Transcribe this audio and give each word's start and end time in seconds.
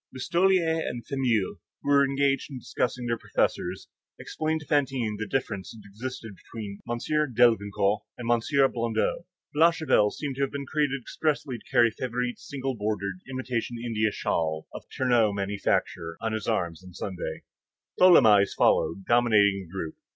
Listolier 0.11 0.79
and 0.81 1.05
Fameuil, 1.05 1.59
who 1.83 1.87
were 1.89 2.03
engaged 2.03 2.49
in 2.49 2.57
discussing 2.57 3.05
their 3.05 3.19
professors, 3.19 3.87
explained 4.19 4.61
to 4.61 4.65
Fantine 4.65 5.17
the 5.19 5.27
difference 5.27 5.73
that 5.73 5.87
existed 5.87 6.33
between 6.35 6.79
M. 6.89 6.97
Delvincourt 7.35 8.01
and 8.17 8.31
M. 8.31 8.71
Blondeau. 8.71 9.27
Blachevelle 9.53 10.09
seemed 10.09 10.37
to 10.37 10.41
have 10.41 10.49
been 10.51 10.65
created 10.65 10.99
expressly 10.99 11.59
to 11.59 11.69
carry 11.71 11.91
Favourite's 11.91 12.49
single 12.49 12.73
bordered, 12.73 13.21
imitation 13.29 13.77
India 13.77 14.11
shawl 14.11 14.67
of 14.73 14.85
Ternaux's 14.89 15.35
manufacture, 15.35 16.17
on 16.19 16.33
his 16.33 16.47
arm 16.47 16.73
on 16.83 16.93
Sundays. 16.95 17.43
Tholomyès 17.99 18.55
followed, 18.57 19.05
dominating 19.05 19.67
the 19.67 19.71
group. 19.71 19.97